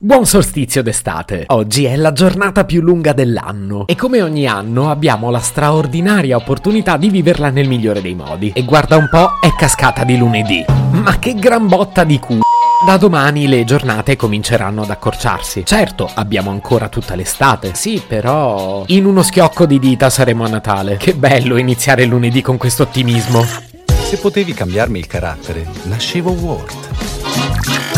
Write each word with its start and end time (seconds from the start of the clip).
Buon 0.00 0.26
solstizio 0.26 0.80
d'estate! 0.80 1.42
Oggi 1.48 1.84
è 1.84 1.96
la 1.96 2.12
giornata 2.12 2.64
più 2.64 2.80
lunga 2.80 3.12
dell'anno 3.12 3.84
e 3.88 3.96
come 3.96 4.22
ogni 4.22 4.46
anno 4.46 4.90
abbiamo 4.90 5.28
la 5.28 5.40
straordinaria 5.40 6.36
opportunità 6.36 6.96
di 6.96 7.08
viverla 7.10 7.50
nel 7.50 7.66
migliore 7.66 8.00
dei 8.00 8.14
modi. 8.14 8.52
E 8.54 8.62
guarda 8.62 8.96
un 8.96 9.08
po', 9.10 9.40
è 9.40 9.52
cascata 9.58 10.04
di 10.04 10.16
lunedì. 10.16 10.64
Ma 10.92 11.18
che 11.18 11.34
gran 11.34 11.66
botta 11.66 12.04
di 12.04 12.20
cu... 12.20 12.38
Da 12.86 12.96
domani 12.96 13.48
le 13.48 13.64
giornate 13.64 14.14
cominceranno 14.14 14.82
ad 14.82 14.90
accorciarsi. 14.90 15.64
Certo, 15.66 16.08
abbiamo 16.14 16.50
ancora 16.50 16.88
tutta 16.88 17.16
l'estate. 17.16 17.72
Sì, 17.74 18.00
però... 18.06 18.84
In 18.86 19.04
uno 19.04 19.24
schiocco 19.24 19.66
di 19.66 19.80
dita 19.80 20.10
saremo 20.10 20.44
a 20.44 20.48
Natale. 20.48 20.96
Che 20.96 21.16
bello 21.16 21.56
iniziare 21.56 22.04
lunedì 22.04 22.40
con 22.40 22.56
questo 22.56 22.84
ottimismo. 22.84 23.44
Se 23.84 24.16
potevi 24.18 24.54
cambiarmi 24.54 25.00
il 25.00 25.08
carattere, 25.08 25.66
nascevo 25.86 26.30
Ward 26.30 27.97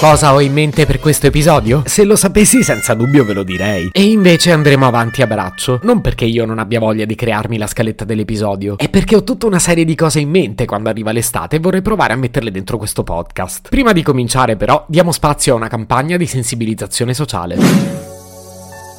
Cosa 0.00 0.32
ho 0.32 0.40
in 0.40 0.54
mente 0.54 0.86
per 0.86 0.98
questo 0.98 1.26
episodio? 1.26 1.82
Se 1.84 2.04
lo 2.04 2.16
sapessi 2.16 2.62
senza 2.62 2.94
dubbio 2.94 3.22
ve 3.22 3.34
lo 3.34 3.42
direi. 3.42 3.90
E 3.92 4.02
invece 4.02 4.50
andremo 4.50 4.86
avanti 4.86 5.20
a 5.20 5.26
braccio. 5.26 5.78
Non 5.82 6.00
perché 6.00 6.24
io 6.24 6.46
non 6.46 6.58
abbia 6.58 6.80
voglia 6.80 7.04
di 7.04 7.14
crearmi 7.14 7.58
la 7.58 7.66
scaletta 7.66 8.06
dell'episodio, 8.06 8.78
è 8.78 8.88
perché 8.88 9.14
ho 9.14 9.22
tutta 9.22 9.44
una 9.44 9.58
serie 9.58 9.84
di 9.84 9.94
cose 9.94 10.18
in 10.18 10.30
mente 10.30 10.64
quando 10.64 10.88
arriva 10.88 11.12
l'estate 11.12 11.56
e 11.56 11.58
vorrei 11.58 11.82
provare 11.82 12.14
a 12.14 12.16
metterle 12.16 12.50
dentro 12.50 12.78
questo 12.78 13.02
podcast. 13.02 13.68
Prima 13.68 13.92
di 13.92 14.02
cominciare 14.02 14.56
però 14.56 14.86
diamo 14.88 15.12
spazio 15.12 15.52
a 15.52 15.56
una 15.56 15.68
campagna 15.68 16.16
di 16.16 16.24
sensibilizzazione 16.24 17.12
sociale. 17.12 17.58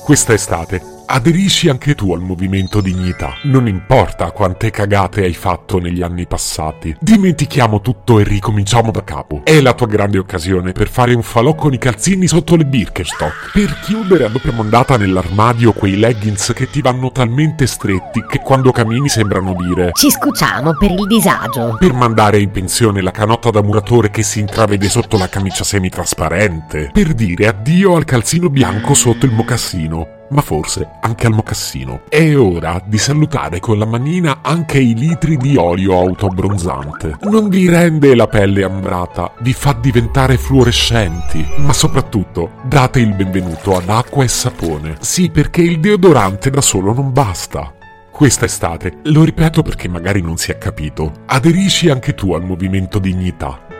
Questa 0.04 0.34
estate 0.34 1.01
Aderisci 1.12 1.68
anche 1.68 1.94
tu 1.94 2.14
al 2.14 2.22
movimento 2.22 2.80
dignità. 2.80 3.36
Non 3.42 3.68
importa 3.68 4.32
quante 4.32 4.70
cagate 4.70 5.26
hai 5.26 5.34
fatto 5.34 5.78
negli 5.78 6.02
anni 6.02 6.26
passati. 6.26 6.96
Dimentichiamo 7.02 7.82
tutto 7.82 8.18
e 8.18 8.24
ricominciamo 8.24 8.92
da 8.92 9.04
capo. 9.04 9.42
È 9.44 9.60
la 9.60 9.74
tua 9.74 9.88
grande 9.88 10.20
occasione 10.20 10.72
per 10.72 10.88
fare 10.88 11.14
un 11.14 11.22
falò 11.22 11.54
con 11.54 11.74
i 11.74 11.78
calzini 11.78 12.28
sotto 12.28 12.56
le 12.56 12.64
Birkenstock. 12.64 13.52
Per 13.52 13.80
chiudere 13.82 14.24
a 14.24 14.30
doppia 14.30 14.54
mondata 14.54 14.96
nell'armadio 14.96 15.74
quei 15.74 15.98
leggings 15.98 16.54
che 16.56 16.70
ti 16.70 16.82
vanno 16.82 17.12
talmente 17.12 17.68
stretti 17.68 18.24
che 18.26 18.40
quando 18.40 18.72
cammini 18.72 19.10
sembrano 19.10 19.54
dire 19.54 19.90
Ci 19.92 20.10
scuciamo 20.10 20.78
per 20.78 20.92
il 20.92 21.08
disagio. 21.08 21.76
Per 21.78 21.92
mandare 21.92 22.40
in 22.40 22.52
pensione 22.52 23.02
la 23.02 23.12
canotta 23.12 23.50
da 23.50 23.62
muratore 23.62 24.12
che 24.12 24.24
si 24.24 24.40
intravede 24.40 24.88
sotto 24.88 25.18
la 25.18 25.28
camicia 25.28 25.66
semitrasparente. 25.66 26.90
Per 26.94 27.14
dire 27.14 27.48
addio 27.48 27.98
al 27.98 28.06
calzino 28.06 28.50
bianco 28.50 28.94
sotto 28.94 29.26
il 29.26 29.34
mocassino 29.34 30.20
ma 30.32 30.42
forse 30.42 30.90
anche 31.02 31.28
al 31.28 31.34
mocassino. 31.34 32.02
È 32.10 32.36
ora 32.36 32.82
di 32.86 32.98
salutare 32.98 33.60
con 33.60 33.78
la 33.78 33.86
manina 33.86 34.40
anche 34.42 34.80
i 34.80 34.96
litri 34.96 35.38
di 35.38 35.56
olio 35.56 35.98
autobronzante. 35.98 37.18
Non 37.22 37.50
vi 37.50 37.70
rende 37.70 38.16
la 38.16 38.28
pelle 38.28 38.64
ambrata, 38.64 39.34
vi 39.40 39.54
fa 39.54 39.74
diventare 39.74 40.38
fluorescenti, 40.38 41.46
ma 41.58 41.74
soprattutto 41.74 42.52
date 42.64 43.00
il 43.00 43.14
benvenuto 43.14 43.76
ad 43.76 43.90
acqua 43.90 44.24
e 44.24 44.28
sapone. 44.28 44.98
Sì, 45.00 45.30
perché 45.30 45.62
il 45.62 45.80
deodorante 45.80 46.50
da 46.50 46.62
solo 46.62 46.94
non 46.94 47.12
basta. 47.12 47.74
Questa 48.12 48.46
estate, 48.46 49.00
lo 49.06 49.24
ripeto 49.24 49.64
perché 49.64 49.88
magari 49.88 50.22
non 50.22 50.38
si 50.38 50.52
è 50.52 50.58
capito, 50.58 51.12
aderisci 51.26 51.90
anche 51.90 52.14
tu 52.14 52.34
al 52.34 52.44
movimento 52.44 53.00
dignità. 53.00 53.71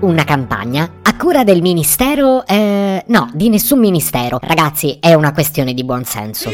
Una 0.00 0.22
campagna 0.22 0.88
a 1.02 1.16
cura 1.16 1.42
del 1.42 1.60
ministero... 1.60 2.46
Eh, 2.46 3.02
no, 3.08 3.30
di 3.34 3.48
nessun 3.48 3.80
ministero. 3.80 4.38
Ragazzi, 4.40 4.98
è 5.00 5.12
una 5.14 5.32
questione 5.32 5.74
di 5.74 5.82
buonsenso. 5.82 6.50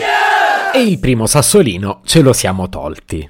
E 0.73 0.81
il 0.83 0.99
primo 0.99 1.27
sassolino 1.27 2.01
ce 2.05 2.23
lo 2.23 2.33
siamo 2.33 2.71
tolti. 2.71 3.29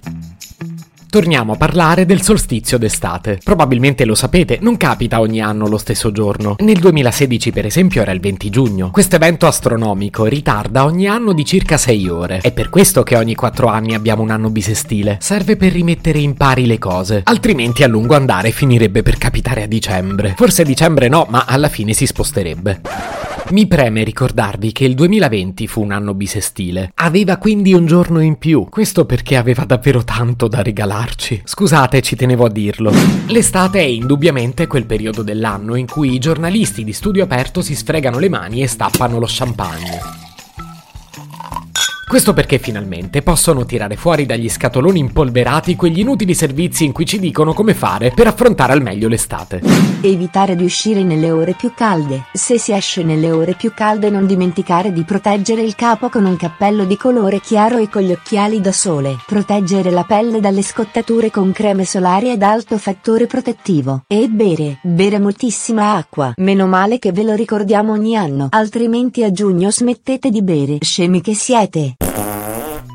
Torniamo 1.15 1.53
a 1.53 1.57
parlare 1.57 2.07
del 2.07 2.23
solstizio 2.23 2.77
d'estate. 2.77 3.39
Probabilmente 3.41 4.05
lo 4.05 4.17
sapete, 4.17 4.59
non 4.61 4.77
capita 4.77 5.21
ogni 5.21 5.41
anno 5.41 5.69
lo 5.69 5.79
stesso 5.79 6.11
giorno. 6.11 6.57
Nel 6.59 6.81
2016, 6.81 7.53
per 7.53 7.67
esempio, 7.67 8.03
era 8.03 8.11
il 8.11 8.19
20 8.19 8.51
giugno. 8.51 8.91
Questo 8.91 9.15
evento 9.15 9.47
astronomico 9.47 10.25
ritarda 10.25 10.85
ogni 10.85 11.07
anno 11.07 11.33
di 11.33 11.45
circa 11.45 11.77
6 11.77 12.09
ore. 12.09 12.39
È 12.39 12.51
per 12.51 12.69
questo 12.69 13.05
che 13.05 13.15
ogni 13.17 13.37
4 13.37 13.69
anni 13.69 13.95
abbiamo 13.95 14.23
un 14.23 14.31
anno 14.31 14.51
bisestile. 14.51 15.19
Serve 15.21 15.55
per 15.55 15.71
rimettere 15.71 16.19
in 16.19 16.35
pari 16.35 16.67
le 16.67 16.81
cose. 16.81 17.21
Altrimenti 17.23 17.85
a 17.85 17.87
lungo 17.87 18.17
andare 18.17 18.51
finirebbe 18.51 19.05
per 19.05 19.17
capitare 19.17 19.63
a 19.63 19.67
dicembre. 19.69 20.35
Forse 20.37 20.65
dicembre 20.65 21.07
no, 21.07 21.29
ma 21.31 21.45
alla 21.47 21.69
fine 21.69 21.93
si 21.93 22.07
sposterebbe. 22.07 23.34
Mi 23.54 23.69
preme 23.69 24.03
ricordarvi 24.03 24.72
che 24.72 24.84
il 24.84 24.97
2020 24.97 25.69
fu 25.69 25.81
un 25.81 25.92
anno 25.92 26.12
bisestile. 26.12 26.91
Aveva 26.97 27.37
quindi 27.37 27.72
un 27.72 27.87
giorno 27.87 28.19
in 28.19 28.37
più. 28.37 28.66
Questo 28.69 29.04
perché 29.04 29.37
aveva 29.37 29.65
davvero 29.65 30.03
tanto 30.03 30.48
da 30.48 30.60
regalarci. 30.60 31.42
Scusate, 31.44 32.03
ci 32.03 32.16
tenevo 32.16 32.47
a 32.47 32.50
dirlo. 32.50 32.91
L'estate 33.28 33.78
è 33.78 33.84
indubbiamente 33.84 34.66
quel 34.66 34.87
periodo 34.87 35.22
dell'anno 35.22 35.76
in 35.76 35.87
cui 35.87 36.15
i 36.15 36.19
giornalisti 36.19 36.82
di 36.82 36.92
studio 36.92 37.22
aperto 37.22 37.62
si 37.62 37.76
sfregano 37.76 38.19
le 38.19 38.28
mani 38.28 38.60
e 38.60 38.66
stappano 38.66 39.20
lo 39.20 39.26
champagne. 39.28 40.24
Questo 42.15 42.33
perché 42.33 42.61
finalmente 42.61 43.23
possono 43.23 43.65
tirare 43.65 43.97
fuori 43.97 44.25
dagli 44.25 44.49
scatoloni 44.49 45.01
impolverati 45.01 45.75
quegli 45.75 45.99
inutili 45.99 46.33
servizi 46.33 46.85
in 46.85 46.93
cui 46.93 47.05
ci 47.05 47.19
dicono 47.19 47.53
come 47.53 47.75
fare 47.75 48.13
per 48.15 48.29
affrontare 48.29 48.73
al 48.73 48.83
meglio 48.83 49.09
l'estate. 49.09 49.61
Evitare 50.01 50.55
di 50.55 50.63
uscire 50.63 51.03
nelle 51.03 51.33
ore 51.33 51.55
più 51.55 51.73
calde. 51.75 52.27
Se 52.33 52.57
si 52.57 52.71
esce 52.71 53.03
nelle 53.03 53.33
ore 53.33 53.55
più 53.55 53.73
calde 53.75 54.11
non 54.11 54.29
dimenticare 54.29 54.93
di 54.93 55.03
proteggere 55.03 55.63
il 55.63 55.75
capo 55.75 56.09
con 56.09 56.25
un 56.25 56.37
cappello 56.37 56.85
di 56.85 56.97
colore 56.97 57.41
chiaro 57.41 57.79
e 57.79 57.89
con 57.89 58.03
gli 58.03 58.13
occhiali 58.13 58.61
da 58.61 58.71
sole. 58.71 59.17
Proteggere 59.27 59.91
la 59.91 60.05
pelle 60.05 60.39
dalle 60.39 60.63
scottature 60.63 61.33
con 61.33 61.51
creme 61.51 61.85
solari 61.85 62.31
ad 62.31 62.43
alto 62.43 62.79
fattore 62.79 63.27
protettivo. 63.27 64.05
E 64.07 64.29
bere, 64.29 64.79
bere 64.85 65.19
moltissima 65.19 65.97
acqua. 65.97 66.33
Meno 66.37 66.69
male 66.69 67.01
che 67.01 67.11
ve 67.11 67.25
lo 67.25 67.35
ricordiamo 67.35 67.91
ogni 67.91 68.17
anno. 68.17 68.47
Altrimenti 68.51 69.25
a 69.25 69.33
giugno 69.33 69.69
smettete 69.73 70.31
di 70.31 70.43
bere. 70.45 70.79
Scemi 70.81 71.21
che 71.21 71.35
siete. 71.35 71.97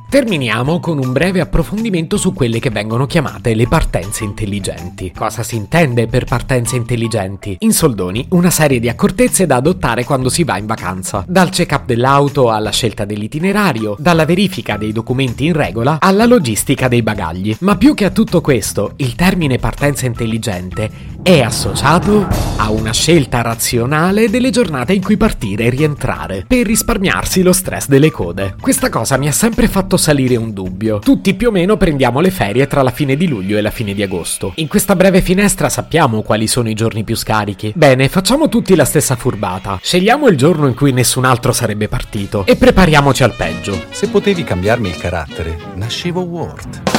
Terminiamo 0.10 0.80
con 0.80 0.98
un 0.98 1.12
breve 1.12 1.40
approfondimento 1.40 2.18
su 2.18 2.34
quelle 2.34 2.58
che 2.58 2.72
vengono 2.72 3.06
chiamate 3.06 3.54
le 3.54 3.68
partenze 3.68 4.24
intelligenti. 4.24 5.14
Cosa 5.16 5.44
si 5.44 5.56
intende 5.56 6.08
per 6.08 6.24
partenze 6.26 6.76
intelligenti? 6.78 7.58
In 7.60 7.74
soldoni, 7.74 8.26
una 8.32 8.50
serie 8.50 8.80
di 8.80 8.90
accortezze 8.90 9.46
da 9.46 9.58
adottare 9.58 10.06
quando 10.06 10.30
si 10.30 10.44
va 10.44 10.58
in 10.58 10.66
vacanza. 10.66 11.24
Dal 11.28 11.52
check-up 11.52 11.86
dell'auto 11.86 12.50
alla 12.50 12.72
scelta 12.72 13.06
dell'itinerario, 13.06 13.96
dalla 14.00 14.26
verifica 14.26 14.78
dei 14.78 14.92
documenti 14.92 15.46
in 15.46 15.54
regola 15.54 15.98
alla 16.00 16.26
logistica 16.26 16.88
dei 16.88 17.04
bagagli. 17.04 17.56
Ma 17.60 17.78
più 17.78 17.94
che 17.94 18.06
a 18.06 18.10
tutto 18.10 18.42
questo, 18.42 18.94
il 18.96 19.14
termine 19.14 19.60
partenza 19.60 20.08
intelligente 20.08 21.18
è 21.22 21.42
associato 21.42 22.28
a 22.58 22.72
una 22.72 22.92
scelta 22.92 23.42
razionale 23.42 24.30
delle 24.30 24.50
giornate 24.50 24.94
in 24.94 25.04
cui 25.04 25.18
partire 25.18 25.66
e 25.66 25.70
rientrare, 25.70 26.46
per 26.48 26.66
risparmiarsi 26.66 27.42
lo 27.42 27.54
stress 27.54 27.88
delle 27.88 28.10
code. 28.10 28.56
Questa 28.60 28.90
cosa 28.90 29.18
mi 29.18 29.28
ha 29.28 29.32
sempre 29.32 29.68
fatto 29.68 29.98
salire 29.98 30.36
un 30.36 30.54
dubbio. 30.54 31.00
Tutti 31.00 31.34
più 31.36 31.50
o 31.50 31.52
meno 31.52 31.78
prendiamo 31.78 32.20
le 32.20 32.32
ferie 32.32 32.68
tra 32.68 32.82
la 32.82 32.92
fine 32.92 33.16
di 33.16 33.28
luglio 33.28 33.58
e 33.58 33.62
la 33.62 33.72
fine 33.72 33.94
di 33.94 34.02
agosto. 34.02 34.54
In 34.56 34.68
questa 34.68 34.96
breve 34.96 35.22
finestra 35.22 35.70
sappiamo 35.70 36.22
quali 36.22 36.48
sono 36.48 36.70
i 36.70 36.74
giorni 36.74 37.04
più 37.04 37.16
scarichi. 37.16 37.74
Bene, 37.76 38.10
facciamo 38.10 38.50
tutti 38.50 38.76
la 38.76 38.86
stessa 38.86 39.16
furbata. 39.16 39.80
Scegliamo 39.82 40.28
il 40.28 40.38
giorno 40.38 40.68
in 40.68 40.76
cui 40.76 40.92
nessun 40.92 41.26
altro 41.26 41.52
sarebbe 41.52 41.88
partito 41.88 42.46
e 42.46 42.56
prepariamoci 42.56 43.24
al 43.24 43.36
peggio. 43.36 43.86
Se 43.90 44.08
potevi 44.08 44.44
cambiarmi 44.44 44.90
il 44.90 44.98
carattere, 44.98 45.58
nascevo 45.76 46.22
Ward. 46.22 46.99